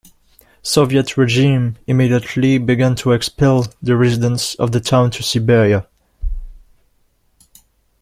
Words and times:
Soviet 0.63 1.15
regime 1.15 1.75
immediately 1.85 2.57
began 2.57 2.95
to 2.95 3.11
expel 3.11 3.67
the 3.83 3.95
residents 3.95 4.55
of 4.55 4.71
the 4.71 4.79
town 4.79 5.11
to 5.11 5.21
Siberia. 5.21 5.85